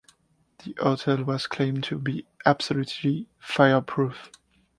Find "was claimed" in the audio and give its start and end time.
1.23-1.83